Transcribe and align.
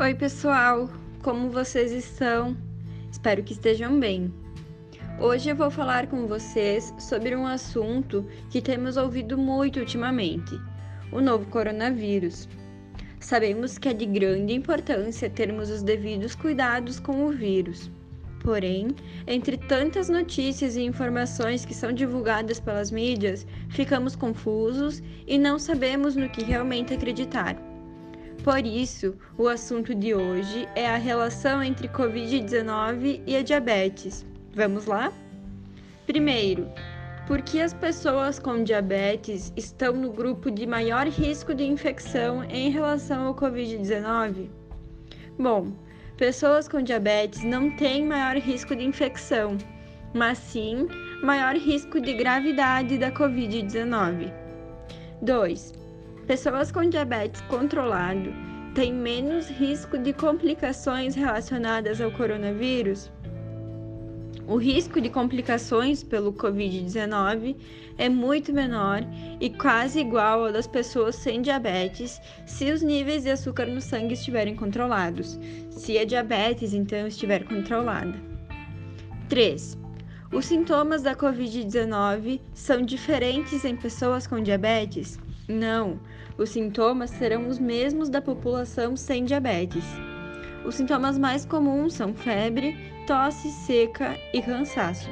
Oi, 0.00 0.14
pessoal, 0.14 0.88
como 1.22 1.50
vocês 1.50 1.92
estão? 1.92 2.56
Espero 3.12 3.42
que 3.42 3.52
estejam 3.52 4.00
bem. 4.00 4.32
Hoje 5.20 5.50
eu 5.50 5.54
vou 5.54 5.70
falar 5.70 6.06
com 6.06 6.26
vocês 6.26 6.94
sobre 6.98 7.36
um 7.36 7.46
assunto 7.46 8.26
que 8.48 8.62
temos 8.62 8.96
ouvido 8.96 9.36
muito 9.36 9.78
ultimamente: 9.78 10.58
o 11.12 11.20
novo 11.20 11.44
coronavírus. 11.50 12.48
Sabemos 13.20 13.76
que 13.76 13.90
é 13.90 13.92
de 13.92 14.06
grande 14.06 14.54
importância 14.54 15.28
termos 15.28 15.68
os 15.68 15.82
devidos 15.82 16.34
cuidados 16.34 16.98
com 16.98 17.26
o 17.26 17.30
vírus. 17.30 17.90
Porém, 18.42 18.88
entre 19.26 19.58
tantas 19.58 20.08
notícias 20.08 20.76
e 20.76 20.82
informações 20.82 21.66
que 21.66 21.74
são 21.74 21.92
divulgadas 21.92 22.58
pelas 22.58 22.90
mídias, 22.90 23.46
ficamos 23.68 24.16
confusos 24.16 25.02
e 25.26 25.36
não 25.36 25.58
sabemos 25.58 26.16
no 26.16 26.30
que 26.30 26.42
realmente 26.42 26.94
acreditar. 26.94 27.69
Por 28.42 28.64
isso, 28.64 29.14
o 29.36 29.48
assunto 29.48 29.94
de 29.94 30.14
hoje 30.14 30.66
é 30.74 30.88
a 30.88 30.96
relação 30.96 31.62
entre 31.62 31.88
Covid-19 31.88 33.20
e 33.26 33.36
a 33.36 33.42
diabetes. 33.42 34.24
Vamos 34.54 34.86
lá? 34.86 35.12
Primeiro, 36.06 36.66
por 37.26 37.42
que 37.42 37.60
as 37.60 37.74
pessoas 37.74 38.38
com 38.38 38.64
diabetes 38.64 39.52
estão 39.56 39.92
no 39.92 40.10
grupo 40.10 40.50
de 40.50 40.66
maior 40.66 41.06
risco 41.06 41.54
de 41.54 41.64
infecção 41.64 42.42
em 42.44 42.70
relação 42.70 43.26
ao 43.26 43.34
Covid-19? 43.34 44.48
Bom, 45.38 45.72
pessoas 46.16 46.66
com 46.66 46.80
diabetes 46.80 47.44
não 47.44 47.70
têm 47.76 48.06
maior 48.06 48.36
risco 48.36 48.74
de 48.74 48.84
infecção, 48.84 49.58
mas 50.14 50.38
sim 50.38 50.88
maior 51.22 51.56
risco 51.56 52.00
de 52.00 52.14
gravidade 52.14 52.96
da 52.96 53.12
Covid-19. 53.12 54.32
2. 55.20 55.89
Pessoas 56.30 56.70
com 56.70 56.88
diabetes 56.88 57.40
controlado 57.48 58.32
têm 58.72 58.94
menos 58.94 59.48
risco 59.48 59.98
de 59.98 60.12
complicações 60.12 61.16
relacionadas 61.16 62.00
ao 62.00 62.12
coronavírus? 62.12 63.10
O 64.46 64.56
risco 64.56 65.00
de 65.00 65.10
complicações 65.10 66.04
pelo 66.04 66.32
Covid-19 66.32 67.56
é 67.98 68.08
muito 68.08 68.52
menor 68.52 69.00
e 69.40 69.50
quase 69.50 69.98
igual 69.98 70.44
ao 70.44 70.52
das 70.52 70.68
pessoas 70.68 71.16
sem 71.16 71.42
diabetes 71.42 72.20
se 72.46 72.70
os 72.70 72.80
níveis 72.80 73.24
de 73.24 73.30
açúcar 73.30 73.66
no 73.66 73.80
sangue 73.80 74.14
estiverem 74.14 74.54
controlados, 74.54 75.36
se 75.68 75.98
a 75.98 76.04
diabetes 76.04 76.72
então 76.72 77.08
estiver 77.08 77.42
controlada. 77.42 78.14
3. 79.28 79.76
Os 80.32 80.46
sintomas 80.46 81.02
da 81.02 81.16
Covid-19 81.16 82.40
são 82.54 82.82
diferentes 82.82 83.64
em 83.64 83.74
pessoas 83.74 84.28
com 84.28 84.40
diabetes? 84.40 85.18
Não, 85.50 85.98
os 86.38 86.50
sintomas 86.50 87.10
serão 87.10 87.48
os 87.48 87.58
mesmos 87.58 88.08
da 88.08 88.22
população 88.22 88.96
sem 88.96 89.24
diabetes. 89.24 89.84
Os 90.64 90.76
sintomas 90.76 91.18
mais 91.18 91.44
comuns 91.44 91.94
são 91.94 92.14
febre, 92.14 92.76
tosse 93.04 93.50
seca 93.50 94.16
e 94.32 94.40
cansaço. 94.40 95.10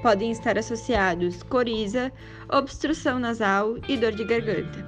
Podem 0.00 0.30
estar 0.30 0.56
associados 0.56 1.42
coriza, 1.42 2.12
obstrução 2.48 3.18
nasal 3.18 3.76
e 3.88 3.96
dor 3.96 4.12
de 4.12 4.22
garganta. 4.22 4.86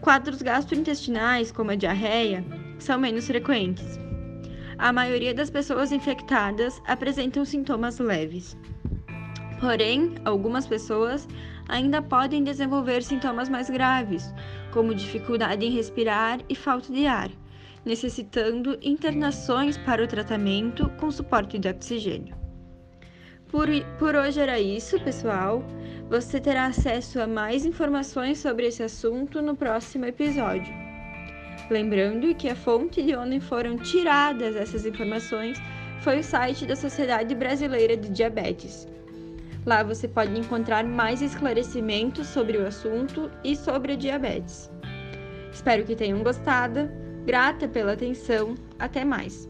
Quadros 0.00 0.42
gastrointestinais, 0.42 1.52
como 1.52 1.70
a 1.70 1.76
diarreia, 1.76 2.44
são 2.76 2.98
menos 2.98 3.28
frequentes. 3.28 4.00
A 4.78 4.92
maioria 4.92 5.32
das 5.32 5.48
pessoas 5.48 5.92
infectadas 5.92 6.82
apresentam 6.88 7.44
sintomas 7.44 8.00
leves. 8.00 8.56
Porém, 9.60 10.16
algumas 10.24 10.66
pessoas 10.66 11.28
ainda 11.70 12.02
podem 12.02 12.42
desenvolver 12.42 13.02
sintomas 13.02 13.48
mais 13.48 13.70
graves, 13.70 14.34
como 14.72 14.94
dificuldade 14.94 15.64
em 15.64 15.70
respirar 15.70 16.40
e 16.48 16.54
falta 16.54 16.92
de 16.92 17.06
ar, 17.06 17.30
necessitando 17.84 18.78
internações 18.82 19.78
para 19.78 20.02
o 20.04 20.08
tratamento 20.08 20.90
com 20.98 21.10
suporte 21.10 21.58
de 21.58 21.68
oxigênio. 21.68 22.36
Por, 23.48 23.68
por 23.98 24.14
hoje 24.14 24.40
era 24.40 24.60
isso, 24.60 25.00
pessoal. 25.00 25.64
Você 26.08 26.40
terá 26.40 26.66
acesso 26.66 27.20
a 27.20 27.26
mais 27.26 27.64
informações 27.64 28.38
sobre 28.38 28.66
esse 28.66 28.82
assunto 28.82 29.40
no 29.40 29.56
próximo 29.56 30.06
episódio. 30.06 30.72
Lembrando 31.70 32.34
que 32.34 32.48
a 32.48 32.56
fonte 32.56 33.02
de 33.02 33.14
onde 33.14 33.40
foram 33.40 33.76
tiradas 33.76 34.56
essas 34.56 34.86
informações 34.86 35.58
foi 36.00 36.20
o 36.20 36.24
site 36.24 36.66
da 36.66 36.74
Sociedade 36.74 37.34
Brasileira 37.34 37.96
de 37.96 38.08
Diabetes. 38.08 38.88
Lá 39.66 39.82
você 39.82 40.08
pode 40.08 40.38
encontrar 40.38 40.84
mais 40.84 41.20
esclarecimentos 41.20 42.28
sobre 42.28 42.56
o 42.56 42.66
assunto 42.66 43.30
e 43.44 43.54
sobre 43.54 43.92
a 43.92 43.96
diabetes. 43.96 44.70
Espero 45.52 45.84
que 45.84 45.96
tenham 45.96 46.22
gostado. 46.22 46.88
Grata 47.26 47.68
pela 47.68 47.92
atenção. 47.92 48.54
Até 48.78 49.04
mais! 49.04 49.48